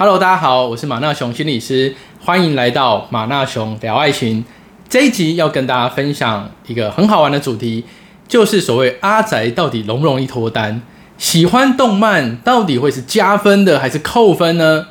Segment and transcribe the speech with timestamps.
[0.00, 4.44] Hello，大家好，我是马纳雄心理师，欢迎来到马纳雄聊爱情。
[4.88, 7.84] 这一集要跟大家分享一个很好玩的主题，
[8.28, 10.82] 就是所谓阿宅到底容不容易脱单？
[11.16, 14.86] 喜欢动漫到底会是加分的还是扣分呢？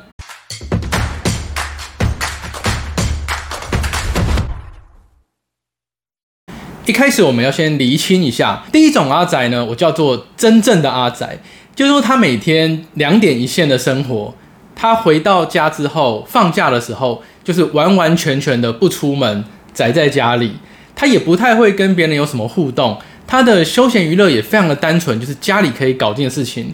[6.84, 11.38] 一开始我们要先厘清一下，第一种阿宅呢，我叫做真正的阿宅，
[11.74, 14.34] 就是说他每天两点一线的生活，
[14.78, 20.52] 他回到家之后，放假的时候就是完完全全的不出门，宅在家里，
[20.94, 22.96] 他也不太会跟别人有什么互动，
[23.26, 26.72] 他的休闲娱乐也非常的单纯，就是家里可以搞定的事情，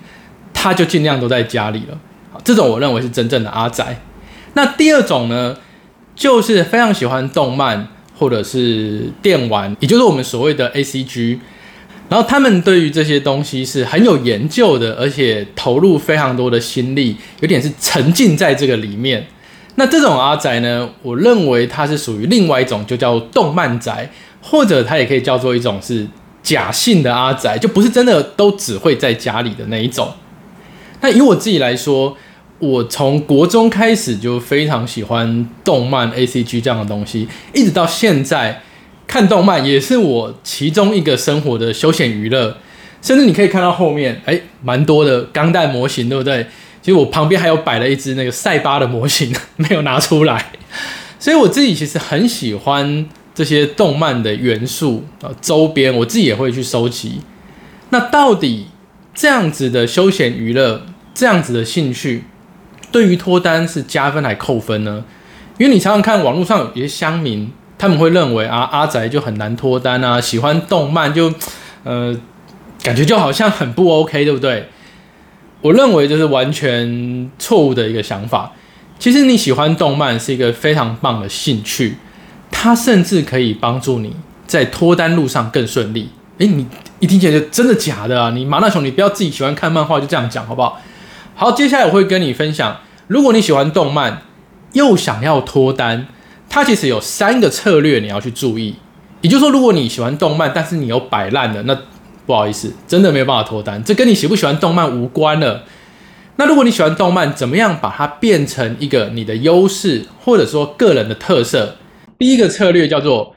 [0.52, 1.98] 他就尽量都在家里了。
[2.30, 3.98] 好，这种我认为是真正的阿宅。
[4.52, 5.56] 那第二种呢，
[6.14, 7.88] 就是非常喜欢动漫。
[8.16, 11.40] 或者是电玩，也就是我们所谓的 A C G，
[12.14, 19.27] 然后他们对于这些东西是很有研究的，而且投入非常多的心力，有点是沉浸在这个里面。
[19.74, 24.09] 那这种阿宅呢，我认为它是属于另外一种，就叫动漫宅，
[24.40, 26.07] 或者它也可以叫做一种是
[26.40, 30.12] 假性的阿宅，就不是真的都只会在家里的那一种。
[31.01, 32.16] 那以我自己来说。
[32.60, 38.62] 我从国中开始就非常喜欢动漫 A C G 这样的东西，一直到现在
[39.07, 42.57] 看动漫也是我其中一个生活的休闲娱乐。
[43.02, 46.47] 甚至你可以看到后面，哎，蛮多的钢弹模型，对不对？
[46.80, 50.52] 其实我旁边还有摆了一只那个赛巴的模型， 没有拿出来。
[51.19, 57.21] 所以我自己其实很喜欢这些动漫的元素啊，周边我自己也会去收集。
[57.91, 58.69] 那到底
[59.15, 62.25] 这样子的休闲娱乐，这样子的兴趣？
[62.91, 65.05] 对于脱单是加分还扣分呢？
[65.59, 67.50] 因为你常常看网络上有些乡民，
[67.84, 71.31] 他们会认为啊阿宅就很难脱单啊，喜欢动漫就
[71.82, 72.16] 呃
[72.82, 74.71] 感觉就好像很不 OK，对不对？
[75.60, 78.53] 我认为这是完全错误的一个想法。
[78.99, 81.99] 其实你喜欢动漫是一个非常棒的兴趣，
[82.50, 84.16] 它甚至可以帮助你
[84.47, 86.08] 在脱单路上更顺利。
[86.38, 86.66] 诶，你
[87.00, 88.31] 一听起来就真的假的啊？
[88.31, 90.81] 你马纳雄，你不要自己喜欢看漫画就这样讲好不好？
[91.34, 94.22] 好，接下来我会跟你分享，如果你喜欢动漫，
[94.72, 96.06] 又想要脱单，
[96.54, 98.76] 它其实有三个策略你要去注意。
[99.22, 101.76] 也就是说，如果你喜欢动漫，但是你有摆烂的，那
[102.26, 105.64] 不好意思，真的没有办法脱单，这跟你喜不喜欢动漫无关了。
[106.37, 111.75] 那如果你喜欢动漫，怎么样把它变成一个你的优势，或者说个人的特色？
[112.16, 113.34] 第一个策略叫做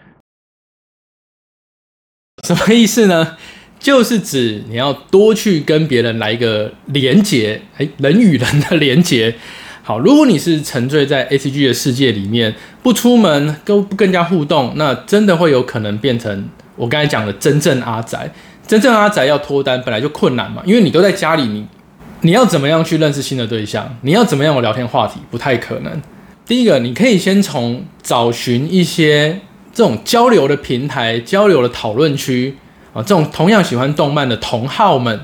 [2.46, 3.36] 什么意思呢？
[3.80, 9.36] 就是指你要多去跟别人来一个连接，哎，人与人的连接。
[9.88, 12.54] 好，如果你是沉醉在 A C G 的世界里面，
[12.84, 18.30] 不出门，跟不更加互动，那真的会有可能变成我刚才讲的真正阿宅。
[18.68, 21.66] 真正阿宅要脱单本来就困难嘛，因为你都在家里，你
[22.20, 23.98] 你要怎么样去认识新的对象？
[24.02, 25.22] 你要怎么样有聊天话题？
[25.32, 26.02] 不太可能。
[26.46, 29.40] 第一个，你可以先从找寻一些
[29.74, 32.58] 这种交流的平台、交流的讨论区。
[32.92, 35.22] 啊，这种同样喜欢动漫的同好们，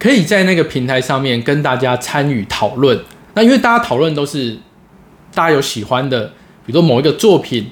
[0.00, 2.98] 可以在那个平台上面跟大家参与讨论。
[3.34, 4.58] 那因为大家讨论都是
[5.34, 6.26] 大家有喜欢的，
[6.66, 7.70] 比如说某一个作品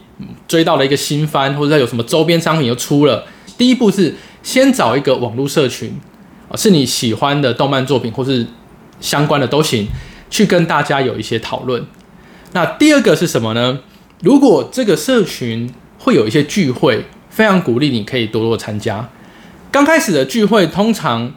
[0.48, 3.26] 追到了一个新番，或者有什么周边商品又出了。
[3.58, 6.00] 第一步是先找一个网络社群，
[6.48, 8.46] 啊，是你喜欢的动漫作品或是
[9.00, 9.86] 相关的都行，
[10.30, 11.84] 去跟大家有一些讨论。
[12.52, 13.80] 那第二个是什么呢？
[14.22, 19.08] 如果这个社群会有一些聚会，非常鼓励你可以多多参加。
[19.70, 21.32] 刚开始的聚会通常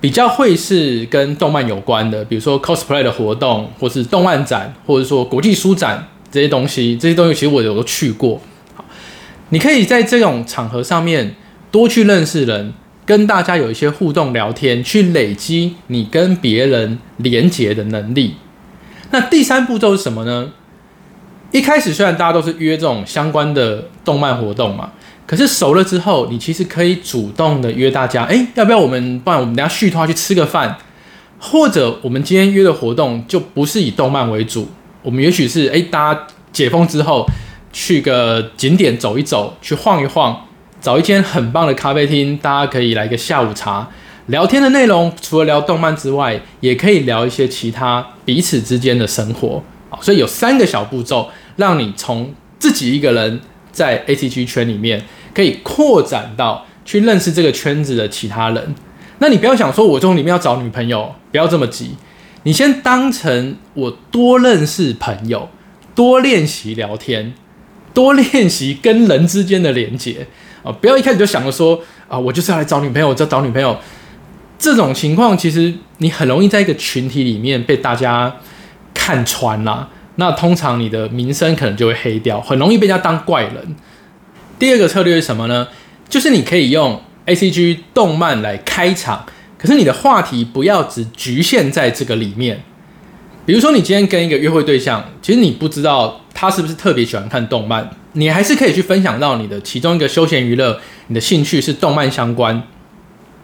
[0.00, 6.96] 比较会是跟动漫有关的，比如说 cosplay 的活动，或是动漫展，或者说国际书展这些东西。
[6.96, 8.40] 这些东西其实我有都去过。
[9.50, 11.34] 你可以在这种场合上面
[11.70, 12.72] 多去认识人，
[13.04, 18.36] 跟大家有一些互动聊天，去累积你跟别人连结的能力。
[19.10, 20.52] 那第三步骤是什么呢？
[21.50, 24.92] 一开始虽然大家都是约这种相关的动漫活动嘛。
[25.30, 30.76] 可是熟了之后，你其实可以主动的约大家，哎，要不要我们，不然我们等下续团去吃个饭，
[31.38, 34.66] 或者我们今天约的活动就不是以动漫为主，
[35.02, 37.24] 我们也许是哎，大家解封之后
[37.72, 40.48] 去个景点走一走，去晃一晃，
[40.80, 43.88] 找一间很棒的咖啡厅，大家可以来个下午茶，
[44.26, 53.40] 聊天的内容除了聊动漫之外，也可以聊一些其他彼此之间的生活，好，所以有三个小步骤，让你从自己一个人
[53.70, 55.00] 在 A C G 圈里面。
[55.34, 58.74] 可以扩展到去认识这个圈子的其他人。
[59.18, 61.96] 那你不要想说，我从里面要找女朋友，不要这么急。
[62.44, 65.50] 你先当成我多认识朋友，
[65.94, 67.34] 多练习聊天，
[67.92, 70.26] 多练习跟人之间的连接
[70.62, 70.72] 啊！
[70.72, 73.76] 不要一开始就想着说啊，我就是要来找女朋友，我要找女朋友。
[74.58, 78.34] 这种情况其实你很容易在一个群体里面被大家
[78.94, 83.76] 看穿啦，那通常你的名声可能就会黑掉，很容易被人家当怪人。
[84.60, 85.66] 第二个策略是什么呢？
[86.06, 89.24] 就是你可以用 A C G 动漫来开场，
[89.56, 92.62] 可是你的话题不要只局限在这个里面。
[93.46, 102.62] 比如说，你今天跟一个约会对象，其实你不知道他是不是特别喜欢看动漫，你还是可以去分享到你的其中一个休闲娱乐，你的兴趣是动漫相关。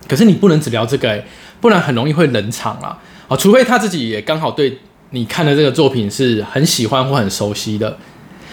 [0.07, 1.25] 可是你不能只聊这个，
[1.63, 2.99] 不然很容易会冷场啦。
[3.27, 4.79] 啊，除非他自己也刚好对
[5.11, 7.97] 你看的这个作品是很喜欢或很熟悉的。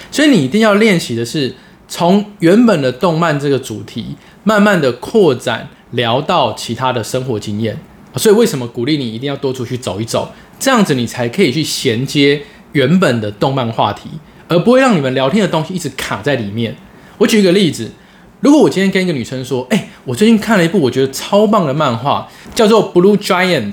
[0.10, 1.54] 所以你一定要练习的是，
[1.96, 7.78] 从原本的动漫这个主题，慢慢的扩展聊到其他的生活经验。
[8.16, 10.32] 所以为什么鼓励你一定要多出去走一走？
[10.60, 12.42] 这样子你才可以去衔接
[12.72, 14.10] 原本的动漫话题，
[14.48, 16.76] 而不会让你们聊天的东西一直卡在里面。
[17.20, 17.92] 我举一个例子，
[18.40, 23.72] 如果我今天跟一个女生说：“哎，我最近看了一部我觉得超棒的漫画，叫做《Blue Giant》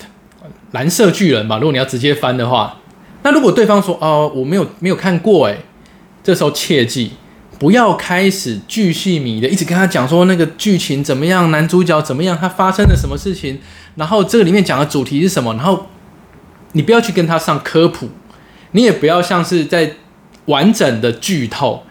[0.73, 2.81] 蓝色巨人吧。”如果你要直接翻的话，
[3.23, 5.57] 那如果对方说：“哦，我没有没有看过。”哎，
[6.23, 7.13] 这时候切记
[7.61, 13.61] 不要开始巨细迷的一直跟他讲说那个剧情怎么样，男主角怎么样，他发生了什么事情，
[13.95, 15.87] 然后这个里面讲的主题是什么，然后。
[16.73, 18.09] 你不要去跟他上科普，
[18.71, 19.95] 你也不要像是在
[20.45, 21.83] 完整的剧透，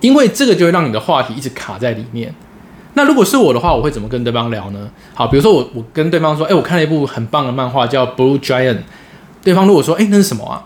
[0.00, 2.34] 因为这个就会让你的话题一直卡在里面。
[2.94, 4.90] 那如果是我的话，我会怎么跟对方聊呢？
[5.12, 8.76] 好，比如说我我跟对方说，哎，我看了一部很棒的漫画叫《Blue Giant》，
[9.42, 10.64] 对方如果说，哎，那是什么啊？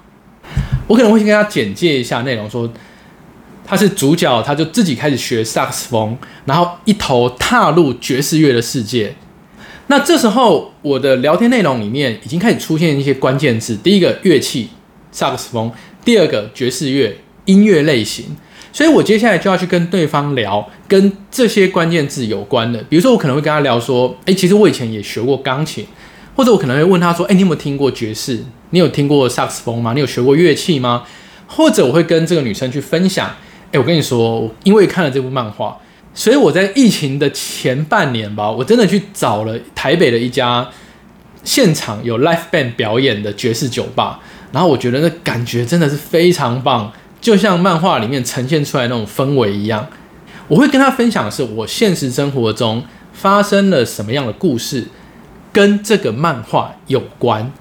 [0.87, 2.71] 我可能会先跟他简介一下内容，说
[3.69, 6.17] 他是主角，他就自己开始学萨克斯风，
[6.47, 9.15] 然后一头踏入爵士乐的世界。
[9.89, 13.77] 那这时候，我的聊天内容里面已经开始出现一些关键字。
[13.77, 14.71] 第一个乐器，
[15.13, 15.71] 萨克斯风；
[16.03, 18.37] 第二个爵士乐音乐类型。
[18.73, 22.83] 所以我接下来就要去跟对方聊跟这些关键字有关的。
[22.89, 25.87] 比如说，我可能会跟他聊说：“诶，其实我以前也学过钢琴。”
[26.37, 28.39] 或者我可能会问他说：“诶，你有没有听过爵士？
[28.71, 29.93] 你有听过萨克斯风吗？
[29.95, 31.05] 你有学过乐器吗？”
[31.49, 33.35] 或者我会跟这个女生去分享
[33.73, 35.77] ：“诶，我跟你说，因为看了这部漫画。”
[36.15, 40.69] 所以我在疫情的前半年吧，我真的去找了台北的一家
[41.45, 44.19] 现场有 live band 表演的爵士酒吧，
[44.51, 49.87] 然后我觉得那感觉真的是非常棒，就像漫画里面呈现出来那种氛围一样。
[50.49, 52.83] 我会跟他分享的是我现实生活中
[53.13, 54.89] 发生了什么样的故事，
[55.53, 57.53] 跟这个漫画有关。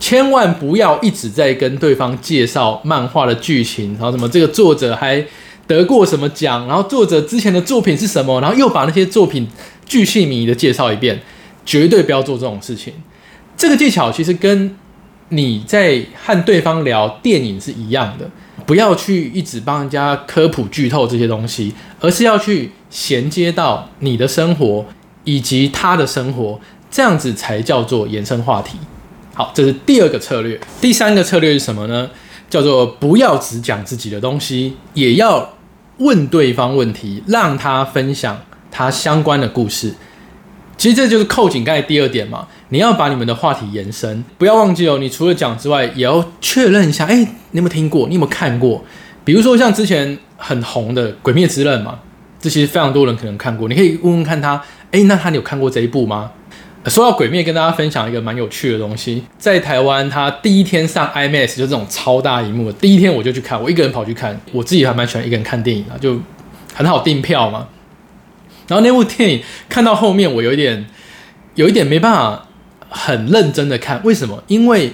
[0.00, 5.24] 千万不要一直在跟对方介绍漫画的剧情，然后什么这个作者还。
[5.70, 6.66] 得过什么奖？
[6.66, 8.40] 然后作者之前的作品是什么？
[8.40, 9.46] 然后又把那些作品
[9.86, 11.20] 巨细靡的介绍一遍，
[11.64, 12.92] 绝对不要做这种事情。
[13.56, 14.76] 这个技巧其实跟
[15.28, 18.28] 你在和对方聊电影是一样的，
[18.66, 24.84] 不要去一直帮人家科普剧透这些东西，而是要去衔接到你的生活
[25.22, 26.58] 以及他的生活，
[26.90, 28.76] 这样子才叫做延伸话题。
[29.34, 30.60] 好，这是第二个策略。
[30.80, 32.10] 第三个策略是什么呢？
[32.48, 35.48] 叫做不要只讲自己的东西，也要。
[36.00, 38.38] 问对方问题，让他分享
[38.70, 39.94] 他相关的故事。
[40.76, 42.48] 其实这就是扣紧刚才第二点嘛。
[42.70, 44.98] 你要把你们的话题延伸，不要忘记哦。
[44.98, 48.08] 你除了讲之外，也要确认一下，哎，你有没有听过？
[48.08, 48.82] 你有没有看过？
[49.24, 51.98] 比如说像之前很红的《鬼灭之刃》嘛，
[52.40, 53.68] 这其实非常多人可能看过。
[53.68, 54.62] 你可以问问看他，
[54.92, 56.32] 哎，那他有看过这一部吗？
[56.86, 59.22] 说到鬼灭，跟大家分享一个蛮有趣的东西。
[59.38, 64.40] 在台湾，他第一天上 IMAX 就这种超大荧幕，第一天我就去看，我一个人跑去看。
[64.50, 66.18] 我自己还蛮喜欢一个人看电影的，就
[66.74, 67.68] 很好订票嘛。
[68.66, 70.86] 然后那部电影看到后面，我有一点
[71.54, 72.48] 有一点没办法
[72.88, 74.42] 很认真的看，为什么？
[74.46, 74.90] 因为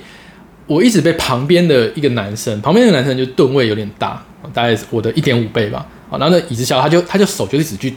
[0.67, 4.21] 我一直被旁边的一个男生，旁边那个男生就吨位有点大，
[4.53, 5.87] 大概我的一点五倍吧。
[6.11, 7.95] 然后那椅子小，他就他就手就一直去。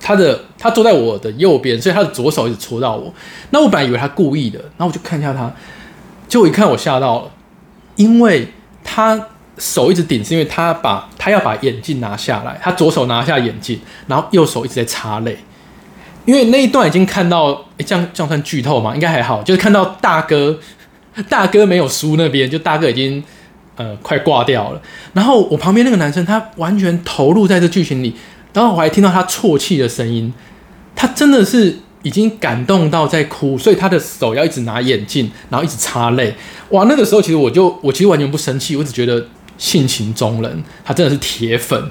[0.00, 3.12] 他的他坐在我的右边，所以他的左手一直戳到我。
[3.50, 5.52] 那我本来以为他故意的，然后我就看一下他，
[6.26, 7.30] 结果一看我吓到了，
[7.96, 8.48] 因为
[8.82, 9.28] 他
[9.58, 15.36] 手一直顶，是因为他把他要把眼镜拿下来，他左手拿下眼镜，然后右手一直在擦泪。
[16.24, 18.94] 因为那一段已经看到，哎，这样这样算剧透吗？
[18.94, 20.58] 应该还好，就是看到大哥
[21.28, 23.22] 大哥没有输那边，就大哥已经
[23.76, 24.80] 呃快挂掉了。
[25.12, 28.14] 然后我旁边那个男生，他完全投入在这剧情里。
[28.52, 30.32] 然后我还听到他啜泣的声音，
[30.96, 36.34] 他真的是已经感动到在哭，所以他的手要一直拿眼镜，然后一直擦泪。
[36.70, 39.26] 哇，那个时候其实我就我其实完全不生气，我只觉得
[39.58, 41.90] 性情中人，他真的是铁粉。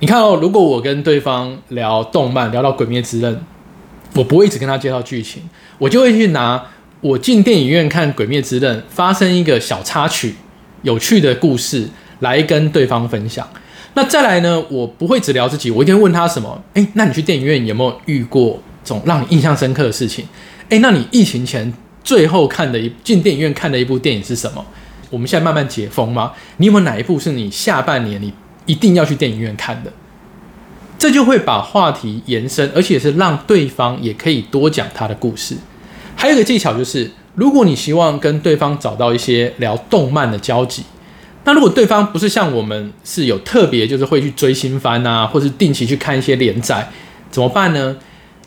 [0.00, 3.34] 你看哦，如果我跟对方聊动漫，聊到《鬼灭之刃》，
[4.14, 5.42] 我不会一直跟他介绍剧情，
[5.78, 6.64] 我就会去拿
[7.00, 10.36] 我进电影院看《鬼灭之刃》发生一个小插曲、
[10.82, 11.88] 有趣的故事
[12.20, 13.48] 来跟对方分享。
[13.98, 14.64] 那再来呢？
[14.70, 16.62] 我不会只聊自己，我一定问他什么？
[16.74, 20.24] 哎，那你去电影院有没有遇过这种让你印象深刻的事情？
[20.68, 21.74] 哎，那你疫情前
[22.04, 24.64] 最后看的一进电影院看的一部电影是什么？
[25.10, 28.32] 我们现在慢慢解封吗，你有没有哪一部是你下半年你
[28.66, 29.92] 一定要去电影院看的？
[30.96, 35.56] 这就会把话题延伸，而且是让对方也可以多讲他的故事。
[36.14, 40.84] 还有一个技巧就是，如果你希望跟对方找到一些聊动漫的交集，
[41.44, 46.88] 那如果对方不是像我们是有特别就是会去追新番啊，或是定期去看一些连载，
[47.30, 47.96] 怎么办呢？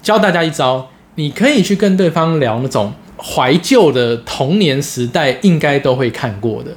[0.03, 6.71] 教大家一招，你可以去跟对方聊那种怀旧的童年时代应该都会看过的。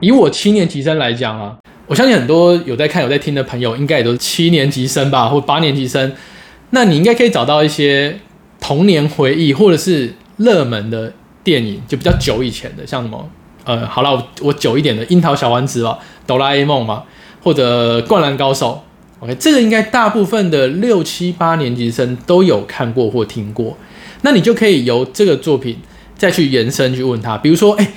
[0.00, 1.56] 以我七年级生来讲啊，
[1.86, 6.12] 我相信很多有在看有在听的朋友，应该也都是七年级生吧，或八年级生。
[6.70, 8.18] 那你应该可以找到一些
[8.60, 11.12] 童年回忆，或者是热门的
[11.44, 13.28] 电影，就比较久以前的，像什么
[13.64, 17.04] 呃，好了，我我久一点的《樱桃小丸子》吧，《哆啦 A 梦》嘛，
[17.42, 18.82] 或者《灌篮高手》。
[19.24, 23.76] OK，这个应该大部分的六七八年级生都有看过或听过，
[24.22, 25.78] 那你就可以由这个作品
[26.16, 27.92] 再去延伸去问他，比如说，哎，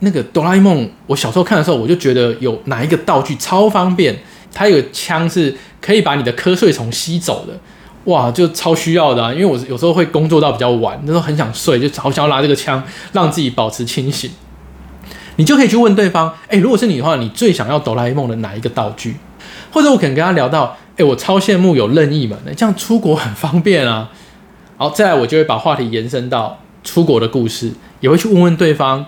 [0.00, 4.18] 那个哆啦 A 梦，我小时候看的时候，我就觉得有哪一个道具超方便，
[4.52, 7.52] 它有枪是可以把你的瞌睡虫吸走的，
[8.10, 14.28] 哇，就超需要的啊，因为我有时候会工作到比较晚，那时候很想睡，就好想要拿这个枪让自己保持清醒，
[15.36, 19.16] 你就可以去问对方，哎，如果是你的话，你最想要哆啦 A 梦的哪一个道具？
[19.72, 24.10] 或者我可能跟他聊到，哎，我超羡慕有任意门的，这样出国很方便啊。
[24.76, 29.04] 好，再来我就会把话题延伸到出国的故事，也会去问问对方，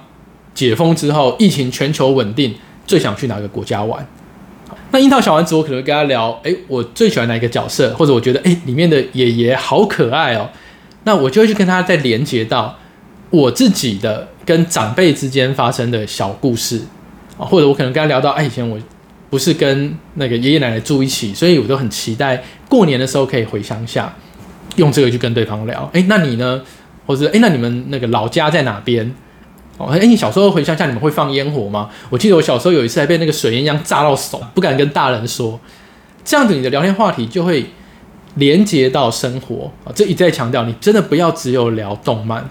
[0.54, 2.54] 解封之后疫情全球稳定，
[2.86, 4.06] 最想去哪个国家玩？
[4.90, 10.48] 那樱桃小丸子我可能跟他聊，哎，我最喜欢哪一个角色，或者我觉得，哎，里面的爷爷好可爱哦。
[11.04, 12.76] 那我就会去跟他再连接到
[13.30, 16.80] 我自己的跟长辈之间发生的小故事
[17.36, 18.78] 啊，或者我可能跟他聊到，哎，以前我。
[19.28, 24.14] 不是跟那个爷爷奶奶住一起，所以我都很期待过年的时候可以回乡下，
[24.76, 25.90] 用这个去跟对方聊。
[25.92, 26.62] 哎，那你呢？
[27.04, 29.12] 或者哎，那你们那个老家在哪边？
[29.78, 31.90] 哦，哎，你小时候回乡下，你们会放烟火吗？
[32.08, 35.58] 我记得我小时候有一次还被那个水烟枪炸到手，不敢跟大人说。
[36.24, 37.66] 这样子你的聊天话题就会
[38.36, 39.90] 连接到生活啊。
[39.92, 42.48] 这一再强调，你真的不要只有聊动漫。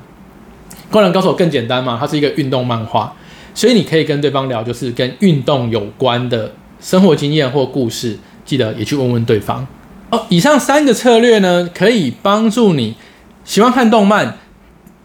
[0.96, 3.14] 灌篮高手更简单嘛，它是一个运动漫画，
[3.54, 6.50] 所以你可以跟对方聊，就是跟运动有关的。
[6.80, 9.68] 生活经验或故事，记得也去问问对方
[10.12, 10.26] 哦。
[10.30, 12.96] 以上三个策略呢，可以帮助你
[13.44, 14.38] 喜欢看动漫，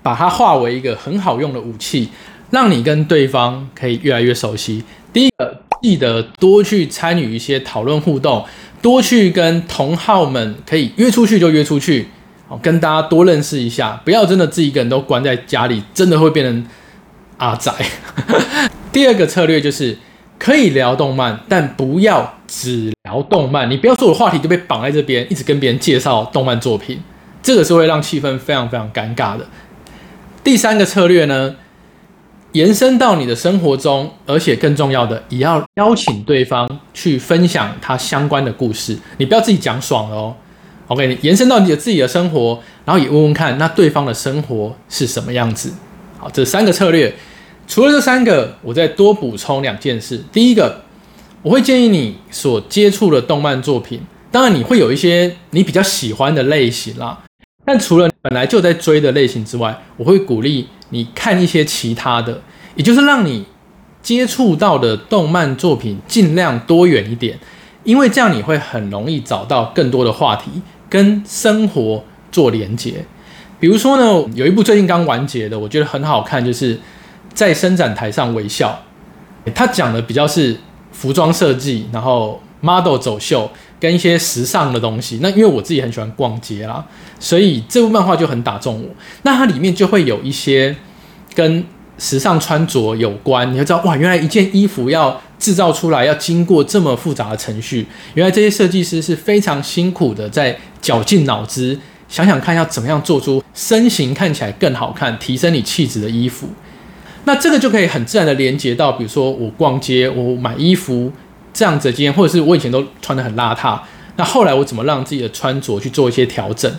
[0.01, 2.11] 把它化为一个很好用的武器，
[2.51, 4.85] 让你跟对方可以越来越熟悉。
[5.13, 8.45] 第一个，记得多去参与一些讨论互动，
[8.81, 12.09] 多去跟同好们可以约出去就约出去，
[12.59, 16.67] 跟大家多认识一下，不要真的自己一个人都关在家里，真的会变成
[17.39, 17.73] 阿宅。
[18.93, 19.97] 第二个策略就是。
[20.43, 23.71] 可以聊动漫，但不要只聊动漫。
[23.71, 26.99] 你不要说我话题就被绑在这边，一直跟别人介绍动漫作品，
[27.43, 29.47] 这个是会让气氛非常非常尴尬的。
[30.43, 31.57] 第三个策略呢，
[32.53, 38.99] 延伸到你的生活中，而且更重要的，也要邀请对方去分享他相关的故事。
[39.19, 40.35] 你不要自己讲爽了哦。
[40.91, 45.73] OK，延伸到你的自己的生活，然后也问问看，那对方的生活是什么样子？
[46.19, 47.15] 好，这三个策略。
[47.69, 50.21] 除了这三个，我再多补充两件事。
[50.33, 50.83] 第一个，
[51.43, 54.01] 我会建议你所接触的动漫作品，
[54.33, 57.21] 当然你会有一些你比较喜欢的类型啦。
[57.65, 62.43] 但除了本来就在追的类型之外，我会鼓励你看一些其他的，
[62.75, 63.45] 也就是让你
[64.03, 67.39] 接触到的动漫作品尽量多远一点，
[67.85, 70.51] 因为这样你会很容易找到更多的话题
[70.91, 73.07] 跟生活做连结。
[73.59, 76.79] 比如说呢，有一部最近刚完结的，我觉得很好看，就是。
[77.33, 78.77] 在伸展台上微笑，
[79.55, 80.57] 他讲的比较是
[80.91, 85.21] 服装设计，然后 model 走秀跟一些时尚的东西。
[85.23, 86.85] 那因为我自己很喜欢逛街啦，
[87.21, 88.89] 所以这部漫画就很打中我。
[89.23, 90.75] 那它里面就会有一些
[91.33, 91.65] 跟
[91.99, 101.77] 时尚穿着有关，你会知道哇，原来一件衣服要制造出来要经过这么复杂的程序，原来这些设计师是非常辛苦的，在绞尽脑汁
[102.09, 106.47] 想想看要怎么样做出身形看起来更好看、提升你气质的衣服。
[107.25, 111.11] 那这个就可以很自然的连接到，比如说我逛街，我买衣服
[111.55, 113.79] 这样子的经验，或者是我以前都穿的很邋遢，
[114.17, 116.71] 那后来我怎么让自己的穿着去做一些调整，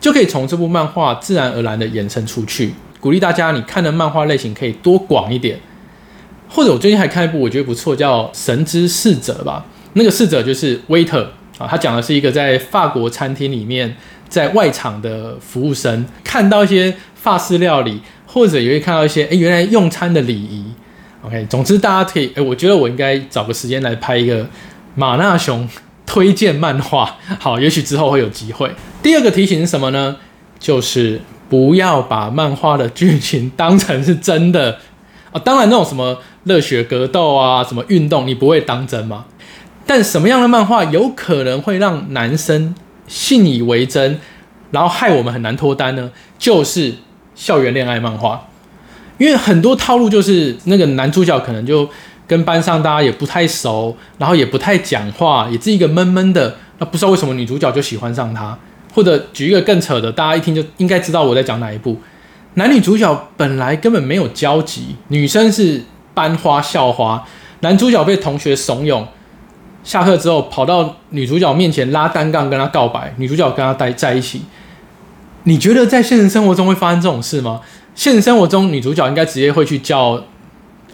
[0.00, 2.74] 就可以从这部漫画自然而然的延伸出去。
[2.98, 5.58] 鼓励大家，你看的漫画类型可以多广一点。
[6.50, 9.64] 或者我最近还看一部我觉得不错，叫《神之侍者》吧。
[9.94, 11.24] 那个侍者就是 waiter
[11.56, 13.96] 啊，他讲的是一个在法国餐厅里面
[14.28, 18.00] 在外场的服务生，看到一些法式料理。
[18.32, 20.64] 或者也会看到一些，哎，原来用餐的礼仪
[21.26, 21.44] ，OK。
[21.50, 24.48] 总之，大家可以，哎，我觉得我应该找个时间来拍一个
[24.94, 25.68] 马纳熊
[26.06, 27.16] 推荐漫画。
[27.40, 28.70] 好，也许之后会有机会。
[29.02, 30.14] 第二个提醒是什么呢？
[30.60, 34.78] 就是不要把漫画的剧情当成是真的
[35.32, 35.40] 啊。
[35.44, 39.26] 当然，那种什么热血格斗啊，什么运动，你不会当真吗？
[39.86, 42.74] 但什么样的漫画有可能会让男生
[43.06, 44.20] 信以为真，
[44.70, 46.10] 然后害我们很难脱单呢？
[46.38, 46.94] 就是
[47.34, 48.48] 校园恋爱漫画，
[49.18, 51.88] 因为很多套路就是那个男主角可能就
[52.26, 56.56] 跟班上大家也不太熟，然后也不太讲话，也是一个闷闷的。
[56.78, 58.56] 那不知道为什么女主角就喜欢上他，
[58.94, 61.98] 或者举一个更扯的，大家一听就应该知道我在讲哪一部。
[62.54, 65.82] 男女主角本来根本没有交集，女生是
[66.20, 67.26] 班花校花，
[67.60, 69.02] 男主角被同学怂恿，
[69.82, 74.42] 下课之后跑到女主角面前拉单杠跟她告白，女主角跟他待在一起。
[75.44, 77.62] 你觉得在现实生活中会发生这种事吗？
[77.94, 80.22] 现实生活中女主角应该直接会去叫，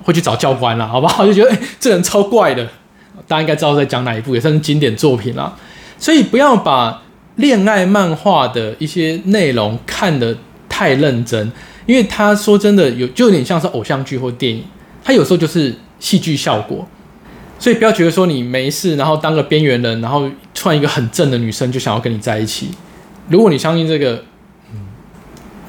[0.05, 1.27] 会去找教官了，好不好？
[1.27, 2.65] 就觉得哎，这人超怪的，
[3.27, 5.57] 大家应该知道在讲哪一部，也算是经典作品了。
[5.99, 7.03] 所以不要把
[7.35, 10.37] 恋爱漫画的一些内容看得。
[10.69, 11.51] 太认真，
[11.87, 14.63] 因为他说真的有就有点像是偶像剧或电影，
[15.07, 16.85] 他有时候就是戏剧效果，
[17.61, 22.71] 所以不要觉得说你没事，然后当个边缘人，然后突然一个很正的女生就想要跟你在一起，
[23.29, 24.25] 如果你相信这个，
[24.73, 24.81] 嗯，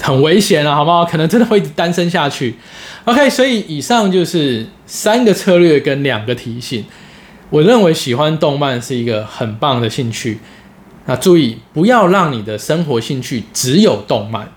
[0.02, 1.06] 很危险啊，好不好？
[1.06, 2.56] 可能真的会单身下去。
[3.06, 6.84] OK，所以以上就是三个策略跟两个提醒。
[7.52, 10.40] 我认为喜欢动漫是一个很棒的兴趣，
[11.06, 14.52] 那注意不要让你的生活兴趣只有动漫。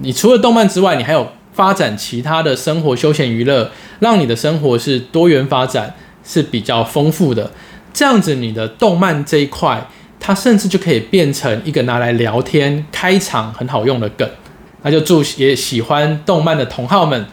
[0.00, 3.70] 你除了动漫之外，你还有发展其他的生活休闲娱乐，
[4.00, 7.50] 让你的生活是多元发展，是比较丰富的。
[7.92, 9.86] 这样子，你的动漫这一块，
[10.18, 14.28] 它甚至就可以变成一个拿来聊天、开场很好用的梗。
[14.82, 17.24] 那就祝也喜欢动漫的同好们，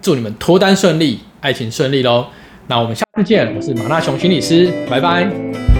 [0.00, 2.28] 祝你们脱单顺利，爱情顺利喽。
[2.68, 5.75] 那我们下次见，我是马纳雄心理师，拜拜。